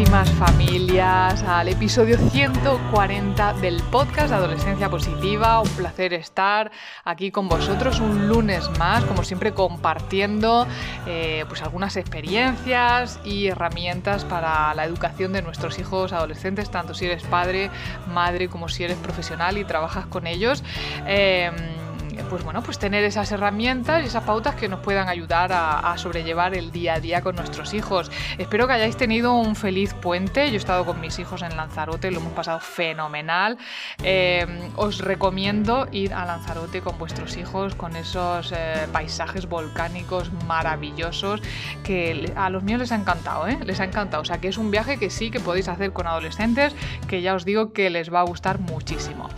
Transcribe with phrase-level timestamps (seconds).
[0.00, 5.60] queridísimas familias al episodio 140 del podcast Adolescencia Positiva.
[5.60, 6.70] Un placer estar
[7.04, 10.66] aquí con vosotros un lunes más, como siempre compartiendo
[11.06, 17.04] eh, pues algunas experiencias y herramientas para la educación de nuestros hijos adolescentes, tanto si
[17.04, 17.68] eres padre,
[18.08, 20.64] madre como si eres profesional y trabajas con ellos.
[21.06, 21.79] Em,
[22.28, 26.54] pues bueno, pues tener esas herramientas y esas pautas que nos puedan ayudar a, sobrellevar
[26.54, 28.10] el día a día con nuestros hijos.
[28.38, 30.48] Espero que hayáis tenido un feliz puente.
[30.48, 33.58] Yo he estado con mis hijos en Lanzarote, lo hemos pasado fenomenal.
[34.02, 41.42] Eh, os recomiendo ir a Lanzarote con vuestros hijos, con esos eh, paisajes volcánicos maravillosos
[41.84, 43.58] que a los míos les ha encantado, ¿eh?
[43.64, 44.22] Les ha encantado.
[44.22, 46.74] O sea que es un viaje que sí que podéis hacer con adolescentes,
[47.08, 49.28] que ya os digo que les va a gustar muchísimo.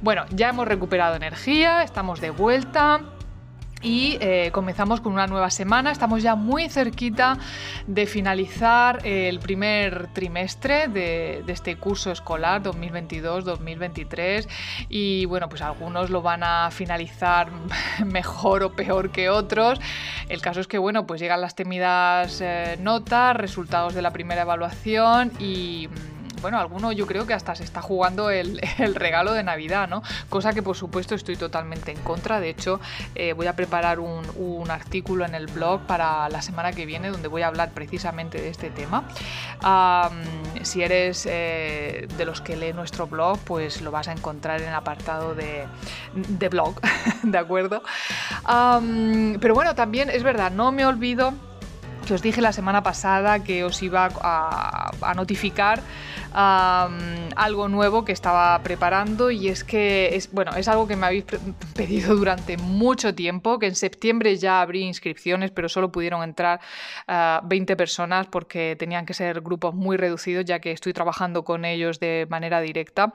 [0.00, 3.00] Bueno, ya hemos recuperado energía, estamos de vuelta.
[3.80, 5.92] Y eh, comenzamos con una nueva semana.
[5.92, 7.38] Estamos ya muy cerquita
[7.86, 14.48] de finalizar el primer trimestre de, este curso escolar 2022-2023.
[14.88, 17.50] Y bueno, pues algunos lo van a finalizar
[18.04, 19.78] mejor o peor que otros.
[20.28, 24.42] El caso es que, bueno, pues llegan las temidas eh, notas, resultados de la primera
[24.42, 25.88] evaluación y
[26.40, 28.60] bueno, alguno yo creo que hasta se está jugando el,
[28.94, 30.02] regalo de Navidad, ¿no?
[30.28, 32.40] Cosa que por supuesto estoy totalmente en contra.
[32.40, 32.80] De hecho,
[33.14, 34.18] eh, voy a preparar un,
[34.68, 38.50] artículo en el blog para la semana que viene donde voy a hablar precisamente de
[38.50, 39.04] este tema.
[40.62, 44.68] si eres eh, de los que lee nuestro blog, pues lo vas a encontrar en
[44.68, 45.66] el apartado de,
[46.50, 46.74] blog,
[47.22, 47.82] ¿de acuerdo?
[49.40, 51.32] pero bueno, también es verdad, no me olvido
[52.06, 55.82] que os dije la semana pasada que os iba a notificar
[56.32, 61.24] algo nuevo que estaba preparando y es que es, bueno, es algo que me habéis
[61.74, 66.60] pedido durante mucho tiempo, que en septiembre ya abrí inscripciones, pero solo pudieron entrar
[67.06, 71.64] 20 ah, personas porque tenían que ser grupos muy reducidos ya que estoy trabajando con
[71.64, 73.12] ellos de manera directa.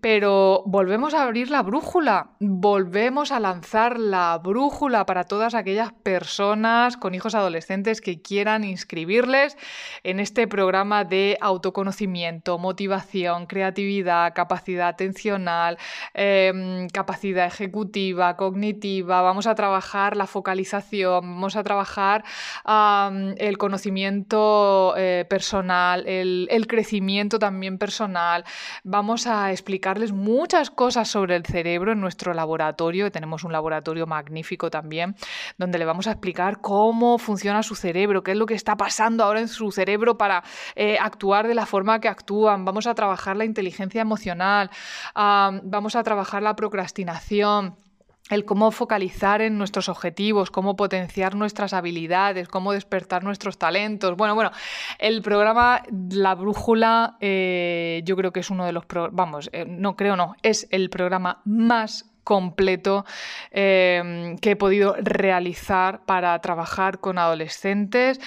[0.00, 6.96] Pero volvemos a abrir la brújula, volvemos a lanzar la brújula para todas aquellas personas
[6.96, 9.56] con hijos adolescentes que quieran inscribirles
[10.04, 12.27] en este programa de autoconocimiento
[12.58, 15.78] motivación, creatividad, capacidad atencional,
[16.14, 22.24] em, capacidad ejecutiva, cognitiva, vamos a trabajar la focalización, vamos a trabajar
[23.38, 28.44] el conocimiento eh, personal, el, crecimiento también personal,
[28.84, 34.70] vamos a explicarles muchas cosas sobre el cerebro en nuestro laboratorio, tenemos un laboratorio magnífico
[34.70, 35.16] también,
[35.56, 39.24] donde le vamos a explicar cómo funciona su cerebro, qué es lo que está pasando
[39.24, 40.42] ahora en su cerebro para
[40.76, 44.70] eh, actuar de la forma que actúan, vamos a trabajar la inteligencia emocional,
[45.14, 47.76] vamos a trabajar la procrastinación
[48.30, 54.16] el cómo focalizar en nuestros objetivos, cómo potenciar nuestras habilidades, cómo despertar nuestros talentos.
[54.16, 54.50] Bueno, bueno,
[54.98, 59.96] el programa La Brújula eh, yo creo que es uno de los, vamos, eh, no
[59.96, 63.06] creo no, es el programa más completo
[63.50, 68.20] em, que he podido realizar para trabajar con adolescentes.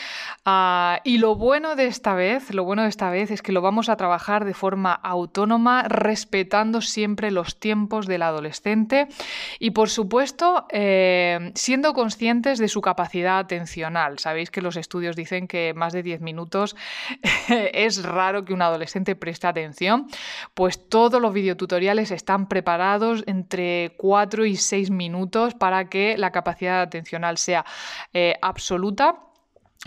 [0.43, 3.61] Ah, y lo bueno de esta vez, lo bueno de esta vez es que lo
[3.61, 9.07] vamos a trabajar de forma autónoma, respetando siempre los tiempos del adolescente
[9.59, 14.17] y, por supuesto, em, siendo conscientes de su capacidad atencional.
[14.17, 16.75] Sabéis que los estudios dicen que más de 10 minutos
[17.73, 20.07] es raro que un adolescente preste atención,
[20.55, 26.81] pues todos los videotutoriales están preparados entre 4 y 6 minutos para que la capacidad
[26.81, 27.65] atencional sea
[28.13, 29.30] eh, absoluta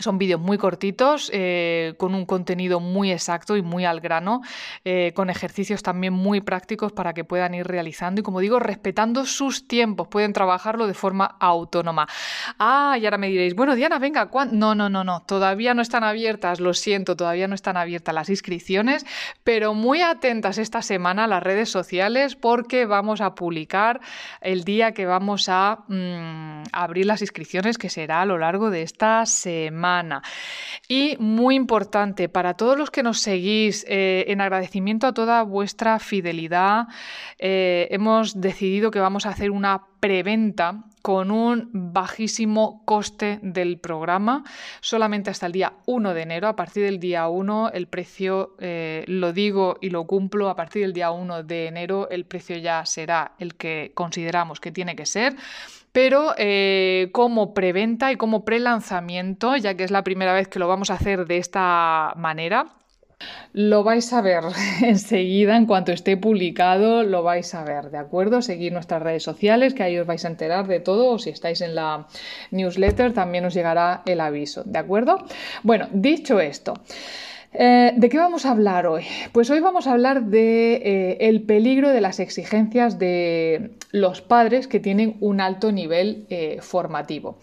[0.01, 4.41] son vídeos muy cortitos, eh, con un contenido muy exacto y muy al grano,
[4.85, 9.25] eh, con ejercicios también muy prácticos para que puedan ir realizando y, como digo, respetando
[9.25, 12.09] sus tiempos, pueden trabajarlo de forma autónoma.
[12.59, 16.03] Ah, y ahora me diréis, bueno, Diana, venga, no, no, no, no, todavía no están
[16.03, 19.07] abiertas, lo siento, todavía no están abiertas las inscripciones,
[19.45, 24.01] pero muy atentas esta semana a las redes sociales porque vamos a publicar
[24.41, 28.83] el día que vamos a mm, abrir las inscripciones, que será a lo largo de
[28.83, 29.84] esta semana.
[30.89, 35.99] Y muy importante, para todos los que nos seguís, eh, en agradecimiento a toda vuestra
[35.99, 36.89] fidelidad,
[37.39, 44.43] eh, hemos decidido que vamos a hacer una preventa con un bajísimo coste del programa,
[44.81, 46.49] solamente hasta el día 1 de enero.
[46.49, 50.83] A partir del día 1 el precio, eh, lo digo y lo cumplo, a partir
[50.83, 55.05] del día 1 de enero el precio ya será el que consideramos que tiene que
[55.05, 55.37] ser
[55.95, 60.67] pero eh, como preventa y como pre-lanzamiento, ya que es la primera vez que lo
[60.67, 62.67] vamos a hacer de esta manera,
[63.53, 64.43] lo vais a ver
[64.83, 68.43] enseguida, en cuanto esté publicado, lo vais a ver, ¿de acuerdo?
[68.43, 71.61] Seguir nuestras redes sociales, que ahí os vais a enterar de todo, o si estáis
[71.61, 72.09] en la
[72.51, 75.25] newsletter también os llegará el aviso, ¿de acuerdo?
[75.63, 76.75] Bueno, dicho esto.
[77.57, 79.05] Eh, ¿De qué vamos a hablar hoy?
[79.31, 84.67] Pues hoy vamos a hablar de eh, el peligro de las exigencias de los padres
[84.67, 87.39] que tienen un alto nivel eh, formativo.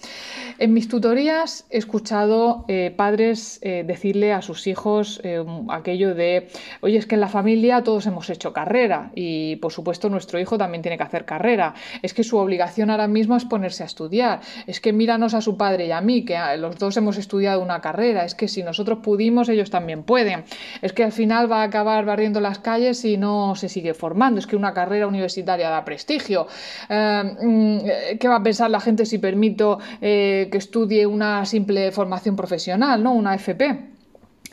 [0.60, 2.66] En mis tutorías he escuchado
[2.98, 5.22] padres decirle a sus hijos
[5.70, 6.50] aquello de,
[6.82, 10.58] oye, es que en la familia todos hemos hecho carrera y por supuesto nuestro hijo
[10.58, 11.74] también tiene que hacer carrera.
[12.02, 14.42] Es que su obligación ahora mismo es ponerse a estudiar.
[14.68, 17.82] Es que míranos a su padre y a mí, que los dos hemos estudiado una
[17.82, 18.26] carrera.
[18.26, 20.44] Es que si nosotros pudimos, ellos también pueden.
[20.82, 24.40] Es que al final va a acabar barriendo las calles y no se sigue formando.
[24.40, 26.48] Es que una carrera universitaria da prestigio.
[26.90, 31.92] Eh, mm, ¿Qué va a pensar la gente si permito eh, que estudie una simple
[31.92, 33.14] formación profesional, ¿no?
[33.14, 33.92] una FP?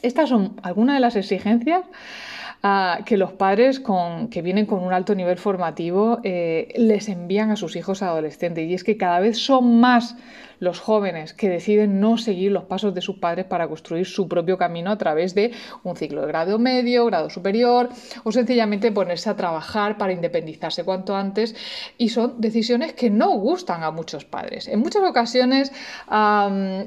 [0.02, 1.82] Estas son algunas de las exigencias
[2.62, 7.50] ah, que los padres con, que vienen con un alto nivel formativo eh, les envían
[7.50, 8.68] a sus hijos adolescentes.
[8.68, 10.16] Y es que cada vez son más
[10.60, 14.58] los jóvenes que deciden no seguir los pasos de sus padres para construir su propio
[14.58, 15.52] camino a través de
[15.82, 17.88] un ciclo de grado medio, grado superior
[18.24, 21.54] o sencillamente ponerse a trabajar para independizarse cuanto antes
[21.96, 24.68] y son decisiones que no gustan a muchos padres.
[24.68, 25.72] En muchas ocasiones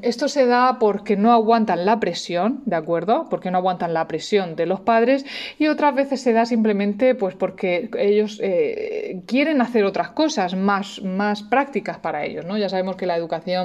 [0.01, 3.27] esto se da porque no aguantan la presión, ¿de acuerdo?
[3.29, 5.25] Porque no aguantan la presión de los padres
[5.57, 11.01] y otras veces se da simplemente pues porque ellos eh, quieren hacer otras cosas más,
[11.01, 12.57] más prácticas para ellos, ¿no?
[12.57, 13.60] Ya sabemos que la educación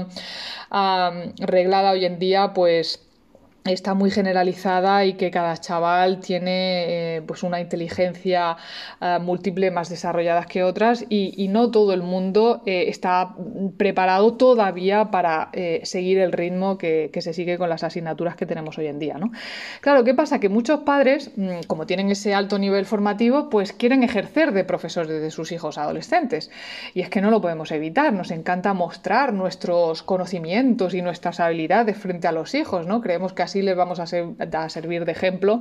[1.39, 3.06] reglada hoy en día, pues
[3.73, 8.57] está muy generalizada y que cada chaval tiene eh, pues una inteligencia
[9.01, 13.37] eh, múltiple más desarrolladas que otras y, no todo el mundo eh, está
[13.77, 15.51] preparado todavía para
[15.85, 19.17] seguir el ritmo que, se sigue con las asignaturas que tenemos hoy en día.
[19.17, 19.31] ¿no?
[19.81, 20.41] Claro, ¿qué pasa?
[20.41, 25.23] Que muchos padres, mm, como tienen ese alto nivel formativo, pues quieren ejercer de profesores
[25.23, 26.51] de sus hijos adolescentes.
[26.95, 31.97] Y es que no lo podemos evitar, nos encanta mostrar nuestros conocimientos y nuestras habilidades
[31.97, 33.01] frente a los hijos, ¿no?
[33.01, 34.07] Creemos que así les vamos a,
[34.69, 35.61] servir de ejemplo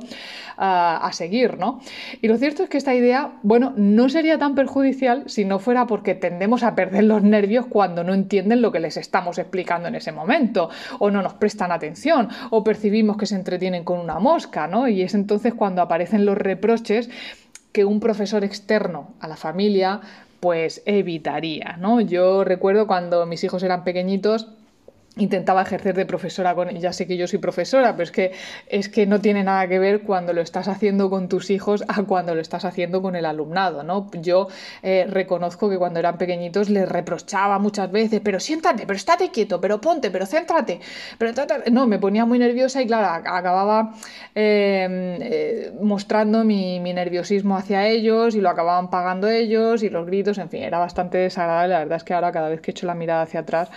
[0.57, 1.81] a seguir, ¿no?
[2.21, 5.87] Y lo cierto es que esta idea, bueno, no sería tan perjudicial si no fuera
[5.87, 9.95] porque tendemos a perder los nervios cuando no entienden lo que les estamos explicando en
[9.95, 10.69] ese momento,
[10.99, 14.87] o no nos prestan atención, o percibimos que se entretienen con una mosca, ¿no?
[14.87, 17.09] Y es entonces cuando aparecen los reproches
[17.71, 20.01] que un profesor externo a la familia
[20.39, 22.01] pues evitaría, ¿no?
[22.01, 24.47] Yo recuerdo cuando mis hijos eran pequeñitos,
[25.17, 28.31] intentaba ejercer de profesora con ya sé que yo soy profesora pero es que
[28.67, 32.03] es que no tiene nada que ver cuando lo estás haciendo con tus hijos a
[32.03, 34.47] cuando lo estás haciendo con el alumnado no yo
[34.83, 39.61] eh, reconozco que cuando eran pequeñitos les reprochaba muchas veces pero siéntate pero estate quieto
[39.61, 40.79] pero ponte pero céntrate
[41.17, 41.33] pero
[41.71, 43.93] no me ponía muy nerviosa y claro acababa
[44.33, 50.05] em, eh, mostrando mi, mi nerviosismo hacia ellos y lo acababan pagando ellos y los
[50.05, 51.73] gritos en fin era bastante desagradable.
[51.73, 53.69] La verdad es que ahora cada vez que echo la mirada hacia atrás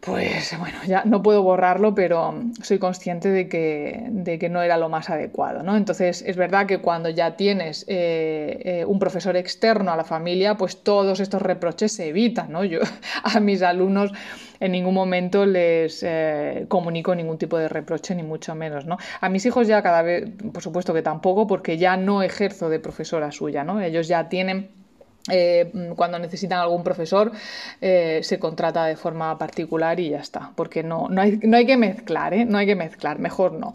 [0.00, 4.76] pues bueno, ya no puedo borrarlo, pero soy consciente de que, de que no era
[4.76, 5.62] lo más adecuado.
[5.62, 5.76] ¿no?
[5.76, 10.56] Entonces, es verdad que cuando ya tienes eh, eh, un profesor externo a la familia,
[10.56, 12.52] pues todos estos reproches se evitan.
[12.52, 12.62] ¿no?
[12.62, 12.80] Yo
[13.24, 14.12] a mis alumnos
[14.60, 18.86] en ningún momento les eh, comunico ningún tipo de reproche, ni mucho menos.
[18.86, 18.98] ¿no?
[19.20, 22.78] A mis hijos ya cada vez, por supuesto que tampoco, porque ya no ejerzo de
[22.78, 23.64] profesora suya.
[23.64, 23.80] ¿no?
[23.80, 24.85] Ellos ya tienen
[25.30, 27.32] eh, cuando necesitan algún profesor
[27.80, 31.66] eh, se contrata de forma particular y ya está, porque no, no, hay, no hay,
[31.66, 32.44] que mezclar, ¿eh?
[32.44, 33.74] no hay que mezclar, mejor no.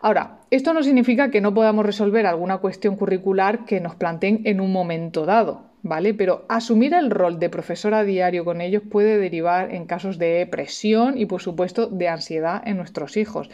[0.00, 4.60] Ahora, esto no significa que no podamos resolver alguna cuestión curricular que nos planteen en
[4.60, 6.14] un momento dado, ¿vale?
[6.14, 10.46] Pero asumir el rol de profesor a diario con ellos puede derivar en casos de
[10.50, 13.50] presión y, por supuesto, de ansiedad en nuestros hijos.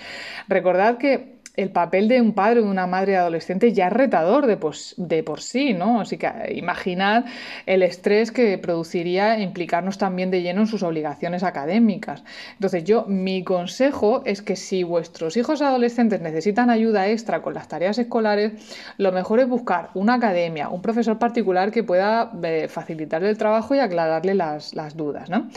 [0.49, 4.47] Recordad que el papel de un padre o de una madre adolescente ya es retador
[4.47, 4.59] de,
[4.97, 6.01] de por sí, ¿no?
[6.01, 7.27] Así que eh, imaginad
[7.67, 12.25] el estrés que produciría implicarnos también de lleno en sus obligaciones académicas.
[12.55, 17.69] Entonces yo, mi consejo es que si vuestros hijos adolescentes necesitan ayuda extra con las
[17.69, 18.53] tareas escolares,
[18.97, 23.75] lo mejor es buscar una academia, un profesor particular que pueda eh, facilitarle el trabajo
[23.75, 25.49] y aclararle las, dudas, ¿no?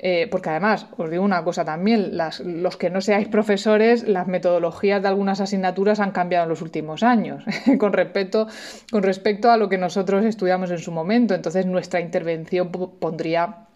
[0.00, 5.02] Eh, porque además, os digo una cosa también, los que no seáis profesores, las metodologías
[5.02, 7.44] de alguna algunas asignaturas han cambiado en los últimos años
[7.78, 8.48] con, respecto,
[8.90, 11.34] con respecto a lo que nosotros estudiamos en su momento.
[11.34, 13.67] Entonces nuestra intervención pondría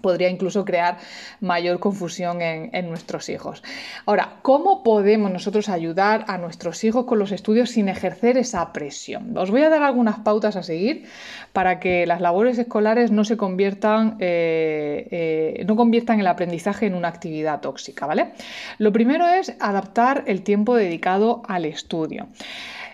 [0.00, 0.98] podría incluso crear
[1.40, 3.62] mayor confusión en, nuestros hijos.
[4.04, 9.36] Ahora, ¿cómo podemos nosotros ayudar a nuestros hijos con los estudios sin ejercer esa presión?
[9.36, 11.06] Os voy a dar algunas pautas a seguir
[11.52, 16.94] para que las labores escolares no se conviertan, eh, eh, no conviertan el aprendizaje en
[16.94, 18.32] una actividad tóxica, ¿vale?
[18.78, 22.28] Lo primero es adaptar el tiempo dedicado al estudio.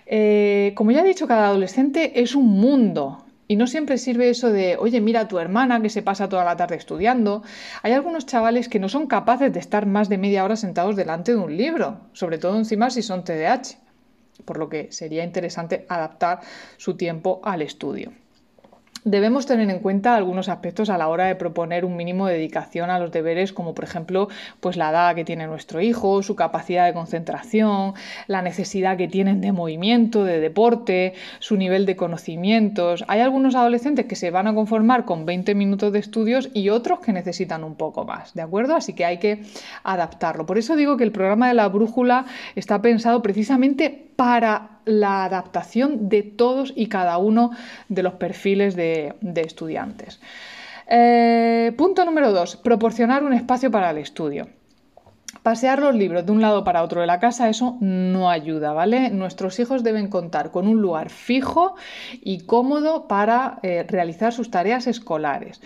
[0.05, 4.51] Eh, como ya he dicho, cada adolescente es un mundo y no siempre sirve eso
[4.51, 7.43] de, oye, mira a tu hermana que se pasa toda la tarde estudiando.
[7.83, 11.33] Hay algunos chavales que no son capaces de estar más de media hora sentados delante
[11.33, 13.77] de un libro, sobre todo encima si son TDAH,
[14.43, 16.39] por lo que sería interesante adaptar
[16.77, 18.22] su tiempo al estudio.
[19.05, 22.89] Debemos tener en cuenta algunos aspectos a la hora de proponer un mínimo de dedicación
[22.89, 24.29] a los deberes, como por ejemplo
[24.61, 27.95] pues la edad que tiene nuestro hijo, su capacidad de concentración,
[28.27, 33.03] la necesidad que tienen de movimiento, de deporte, su nivel de conocimientos.
[33.09, 37.01] Hay algunos adolescentes que se van a conformar con 20 minutos de estudios y otros
[37.01, 38.73] que necesitan un poco más, ¿de acuerdo?
[38.73, 39.43] Así que hay que
[39.83, 40.45] adaptarlo.
[40.45, 46.09] Por eso digo que el programa de la brújula está pensado precisamente para la adaptación
[46.09, 47.51] de todos y cada uno
[47.89, 50.19] de los perfiles de, estudiantes.
[50.87, 54.47] Eh, punto número dos, proporcionar un espacio para el estudio.
[55.41, 59.09] Pasear los libros de un lado para otro de la casa, eso no ayuda, ¿vale?
[59.09, 61.75] Nuestros hijos deben contar con un lugar fijo
[62.21, 65.59] y cómodo para eh, realizar sus tareas escolares.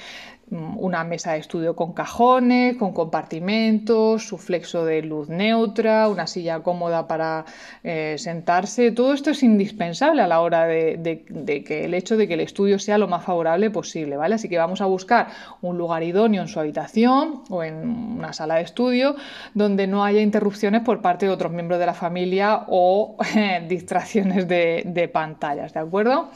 [0.49, 6.61] Una mesa de estudio con cajones, con compartimentos, su flexo de luz neutra, una silla
[6.61, 7.43] cómoda para
[7.83, 8.91] eh, sentarse.
[8.91, 11.25] Todo esto es indispensable a la hora de,
[11.65, 14.35] que el hecho de que el estudio sea lo más favorable posible, ¿vale?
[14.35, 15.27] Así que vamos a buscar
[15.61, 19.17] un lugar idóneo en su habitación o en una sala de estudio
[19.53, 23.17] donde no haya interrupciones por parte de otros miembros de la familia o
[23.67, 26.29] distracciones de, de pantallas, ¿de acuerdo?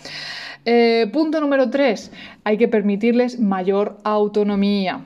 [0.63, 2.11] Eh, punto número 3.
[2.43, 5.05] Hay que permitirles mayor autonomía.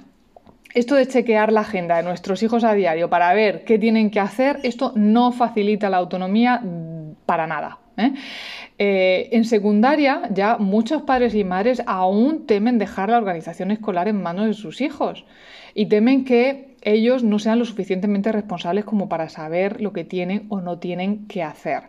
[0.74, 4.20] Esto de chequear la agenda de nuestros hijos a diario para ver qué tienen que
[4.20, 6.62] hacer, esto no facilita la autonomía
[7.25, 7.80] para nada.
[7.98, 8.13] ¿eh?
[8.77, 14.22] Eh, en secundaria ya muchos padres y madres aún temen dejar la organización escolar en
[14.22, 15.25] manos de sus hijos
[15.74, 20.46] y temen que ellos no sean lo suficientemente responsables como para saber lo que tienen
[20.50, 21.84] o no tienen que hacer.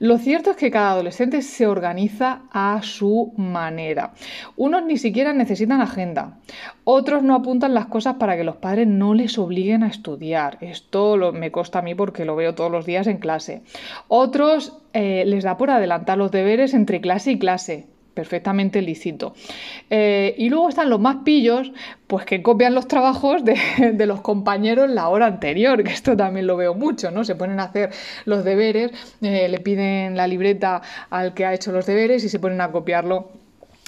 [0.00, 4.12] Lo cierto es que cada adolescente se organiza a su manera.
[4.56, 6.38] Unos ni siquiera necesitan agenda.
[6.84, 10.58] Otros no apuntan las cosas para que los padres no les obliguen a estudiar.
[10.60, 13.62] Esto me consta a mí porque lo veo todos los días en clase.
[14.06, 17.86] Otros eh, les da por adelantar los deberes entre clase y clase
[18.18, 19.32] perfectamente lícito.
[19.90, 21.70] Eh, y luego están los más pillos,
[22.08, 26.56] pues que copian los trabajos de, los compañeros la hora anterior, que esto también lo
[26.56, 27.22] veo mucho, ¿no?
[27.22, 27.90] Se ponen a hacer
[28.24, 32.40] los deberes, eh, le piden la libreta al que ha hecho los deberes y se
[32.40, 33.28] ponen a copiarlo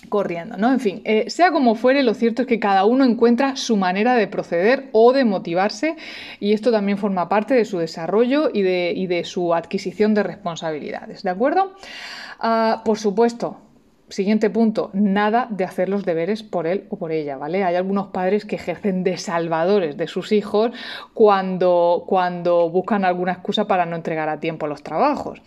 [0.09, 0.73] corriendo, ¿no?
[0.73, 4.15] En fin, eh, sea como fuere, lo cierto es que cada uno encuentra su manera
[4.15, 5.97] de proceder o de motivarse
[6.39, 11.31] y esto también forma parte de su desarrollo y de, su adquisición de responsabilidades, ¿de
[11.31, 11.75] acuerdo?
[12.39, 13.59] Ah, por supuesto,
[14.11, 17.63] Siguiente punto, nada de hacer los deberes por él o por ella, ¿vale?
[17.63, 20.73] Hay algunos padres que ejercen de salvadores de sus hijos
[21.15, 25.41] cuando, cuando buscan alguna excusa para no entregar a tiempo los trabajos.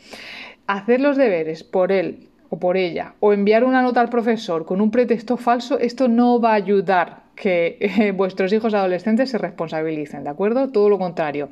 [0.66, 4.80] Hacer los deberes por él o por ella o enviar una nota al profesor con
[4.80, 10.24] un pretexto falso, esto no va a ayudar que eh, vuestros hijos adolescentes se responsabilicen,
[10.24, 10.70] ¿de acuerdo?
[10.70, 11.50] Todo lo contrario.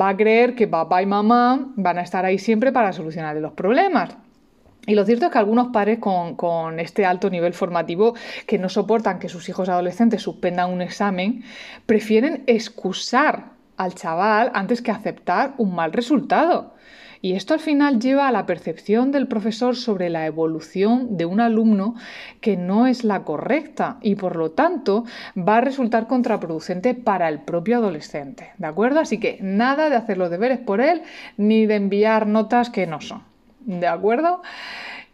[0.00, 3.54] Va a creer que papá y mamá van a estar ahí siempre para solucionar los
[3.54, 4.16] problemas
[4.88, 8.14] y lo cierto es que algunos padres con, este alto nivel formativo
[8.46, 11.44] que no soportan que sus hijos adolescentes suspendan un examen,
[11.84, 16.72] prefieren excusar al chaval antes que aceptar un mal resultado.
[17.20, 21.40] Y esto al final lleva a la percepción del profesor sobre la evolución de un
[21.40, 21.94] alumno
[22.40, 25.04] que no es la correcta y por lo tanto
[25.36, 28.52] va a resultar contraproducente para el propio adolescente.
[28.56, 29.00] ¿De acuerdo?
[29.00, 31.02] Así que nada de hacer los deberes por él
[31.36, 33.27] ni de enviar notas que no son.
[33.68, 34.40] ¿De acuerdo?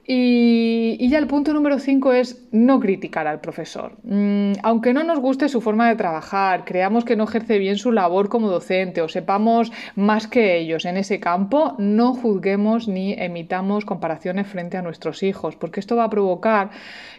[0.06, 3.96] Y, ya el punto número 5 es no criticar al profesor.
[4.04, 7.90] Mm, aunque no nos guste su forma de trabajar, creamos que no ejerce bien su
[7.90, 13.84] labor como docente o sepamos más que ellos en ese campo, no juzguemos ni emitamos
[13.84, 16.70] comparaciones frente a nuestros hijos, porque esto va a provocar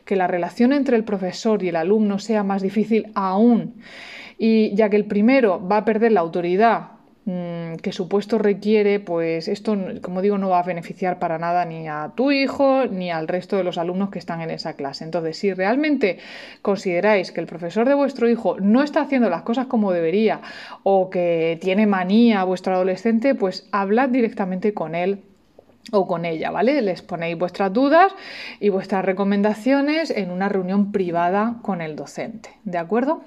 [0.05, 3.81] que la relación entre el profesor y el alumno sea más difícil aún.
[4.37, 6.94] Y ya que el primero va a perder la autoridad
[7.25, 11.88] que su puesto requiere, pues esto, como digo, no va a beneficiar para nada ni
[11.88, 15.05] a tu hijo ni al resto de los alumnos que están en esa clase.
[15.05, 16.20] Entonces, si realmente
[16.62, 20.41] consideráis que el profesor de vuestro hijo no está haciendo las cosas como debería
[20.84, 25.24] o que tiene manía a vuestro adolescente, pues hablad directamente con él
[25.91, 26.79] o con ella, ¿vale?
[26.84, 28.13] Les ponéis vuestras dudas
[28.60, 33.24] y vuestras recomendaciones en una reunión privada con el docente, ¿de acuerdo?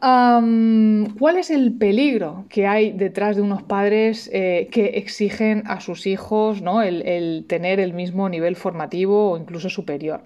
[0.00, 6.06] ¿Cuál es el peligro que hay detrás de unos padres eh, que exigen a sus
[6.06, 6.82] hijos ¿no?
[6.82, 10.22] el tener el mismo nivel formativo o incluso superior?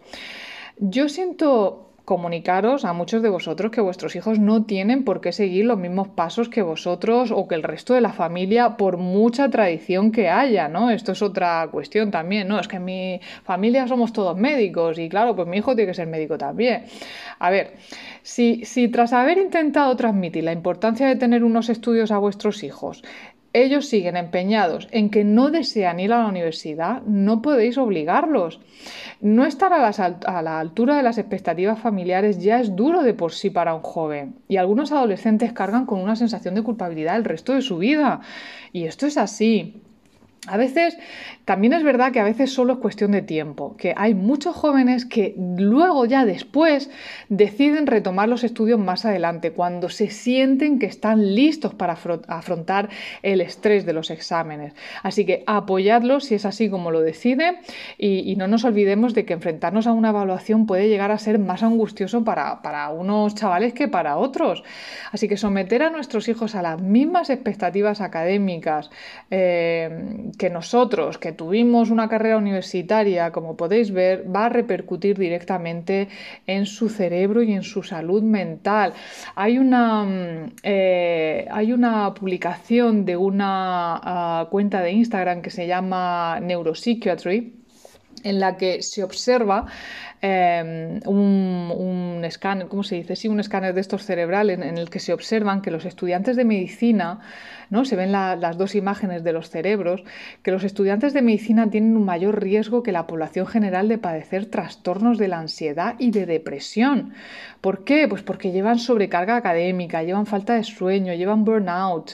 [0.78, 5.64] Yo siento comunicaros a muchos de vosotros que vuestros hijos no tienen por qué seguir
[5.64, 10.12] los mismos pasos que vosotros o que el resto de la familia por mucha tradición
[10.12, 10.90] que haya, ¿no?
[10.90, 12.60] Esto es otra cuestión también, ¿no?
[12.60, 15.94] Es que en mi familia somos todos médicos y claro, pues mi hijo tiene que
[15.94, 16.84] ser médico también.
[17.38, 17.72] A ver,
[18.22, 23.02] si, si tras haber intentado transmitir la importancia de tener unos estudios a vuestros hijos,
[23.54, 28.60] ellos siguen empeñados en que no desean ir a la universidad, no podéis obligarlos.
[29.20, 33.50] No estar a, la altura de las expectativas familiares ya es duro de por sí
[33.50, 37.62] para un joven y algunos adolescentes cargan con una sensación de culpabilidad el resto de
[37.62, 38.20] su vida.
[38.72, 39.83] Y esto es así.
[40.46, 40.98] A veces,
[41.46, 45.06] también es verdad que a veces solo es cuestión de tiempo, que hay muchos jóvenes
[45.06, 46.90] que luego ya después
[47.30, 51.96] deciden retomar los estudios más adelante, cuando se sienten que están listos para
[52.28, 52.90] afrontar
[53.22, 54.74] el estrés de los exámenes.
[55.02, 57.58] Así que apoyadlos si es así como lo decide
[57.96, 61.62] y, no nos olvidemos de que enfrentarnos a una evaluación puede llegar a ser más
[61.62, 64.62] angustioso para, unos chavales que para otros.
[65.12, 68.90] Así que someter a nuestros hijos a las mismas expectativas académicas,
[69.30, 76.08] eh, que nosotros, que tuvimos una carrera universitaria, como podéis ver, va a repercutir directamente
[76.46, 78.94] en su cerebro y en su salud mental.
[79.34, 85.66] Hay una, mm, eh, hay una publicación de una ah, cuenta de Instagram que se
[85.66, 87.63] llama Neuropsychiatry
[88.24, 89.66] en la que se observa
[90.26, 93.14] Em, un, escáner, ¿cómo se dice?
[93.14, 96.46] Sí, un escáner de estos cerebrales en, el que se observan que los estudiantes de
[96.46, 97.20] medicina,
[97.68, 97.84] ¿no?
[97.84, 100.02] Se ven las dos imágenes de los cerebros,
[100.42, 104.46] que los estudiantes de medicina tienen un mayor riesgo que la población general de padecer
[104.46, 107.12] trastornos de la ansiedad y de depresión.
[107.60, 108.08] ¿Por qué?
[108.08, 112.12] Pues porque llevan sobrecarga académica, llevan falta de sueño, llevan burnout.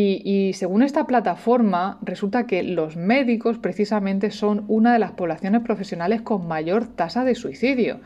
[0.00, 6.22] Y, según esta plataforma, resulta que los médicos precisamente son una de las poblaciones profesionales
[6.22, 8.00] con mayor tasa de suicidio.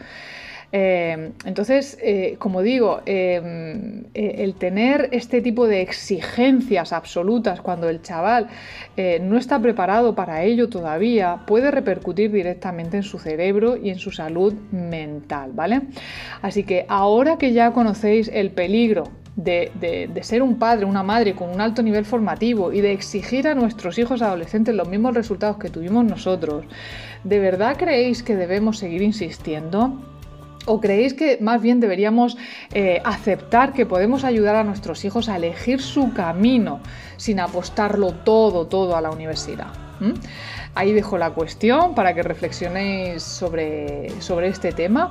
[0.75, 8.01] Eh, entonces, eh, como digo, eh, el tener este tipo de exigencias absolutas cuando el
[8.01, 8.49] chaval
[9.21, 14.13] no está preparado para ello todavía puede repercutir directamente en su cerebro y en su
[14.13, 15.83] salud mental, ¿vale?
[16.41, 21.51] Así que ahora que ya conocéis el peligro de, ser un padre, una madre con
[21.51, 25.71] un alto nivel formativo y de exigir a nuestros hijos adolescentes los mismos resultados que
[25.71, 26.65] tuvimos nosotros,
[27.25, 30.01] ¿de verdad creéis que debemos seguir insistiendo?
[30.65, 32.37] ¿O creéis que más bien deberíamos
[32.73, 36.81] eh, aceptar que podemos ayudar a nuestros hijos a elegir su camino
[37.17, 39.82] sin apostarlo todo, todo a la universidad?
[40.75, 45.11] Ahí dejo la cuestión para que reflexionéis sobre, sobre este tema.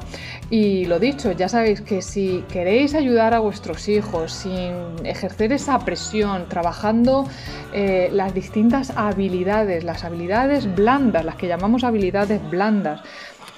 [0.49, 5.77] Y lo dicho, ya sabéis que si queréis ayudar a vuestros hijos sin ejercer esa
[5.79, 7.27] presión, trabajando
[7.73, 13.01] eh, las distintas habilidades, las habilidades blandas, las que llamamos habilidades blandas,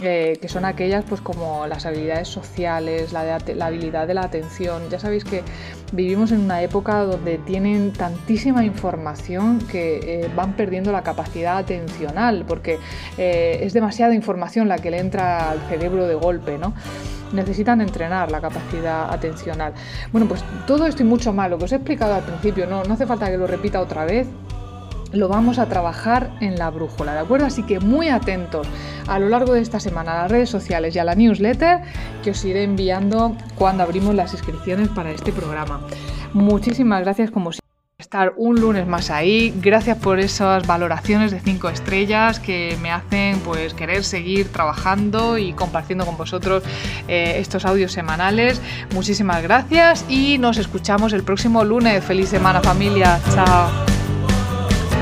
[0.01, 4.89] eh, que son aquellas pues como las habilidades sociales, la, habilidad de la atención.
[4.89, 5.43] Ya sabéis que
[5.91, 12.43] vivimos en una época donde tienen tantísima información que eh, van perdiendo la capacidad atencional,
[12.47, 12.79] porque
[13.17, 16.73] eh, es demasiada información la que le entra al cerebro de golpe, ¿no?
[17.31, 19.73] necesitan entrenar la capacidad atencional.
[20.11, 22.83] Bueno, pues todo esto y mucho más, lo que os he explicado al principio, no,
[22.83, 24.27] no hace falta que lo repita otra vez,
[25.13, 27.45] lo vamos a trabajar en la brújula, ¿de acuerdo?
[27.45, 28.67] Así que muy atentos
[29.07, 31.81] a lo largo de esta semana a las redes sociales y a la newsletter
[32.23, 35.81] que os iré enviando cuando abrimos las inscripciones para este programa.
[36.33, 37.63] Muchísimas gracias como siempre
[37.99, 39.53] estar un lunes más ahí.
[39.61, 45.53] Gracias por esas valoraciones de 5 estrellas que me hacen pues querer seguir trabajando y
[45.53, 46.63] compartiendo con vosotros
[47.07, 48.61] eh, estos audios semanales.
[48.93, 52.03] Muchísimas gracias y nos escuchamos el próximo lunes.
[52.03, 53.19] Feliz semana familia.
[53.33, 53.92] Chao.